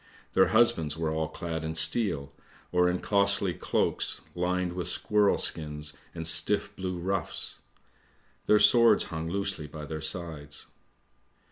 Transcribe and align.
Their 0.33 0.47
husbands 0.47 0.97
were 0.97 1.11
all 1.11 1.27
clad 1.29 1.63
in 1.63 1.75
steel, 1.75 2.33
or 2.71 2.89
in 2.89 3.01
costly 3.01 3.53
cloaks 3.53 4.21
lined 4.33 4.73
with 4.73 4.89
squirrel 4.89 5.37
skins 5.37 5.93
and 6.15 6.25
stiff 6.25 6.75
blue 6.75 6.97
ruffs; 6.97 7.57
their 8.47 8.57
swords 8.57 9.03
hung 9.13 9.29
loosely 9.29 9.67
by 9.67 9.85
their 9.85 10.01
sides. 10.01 10.65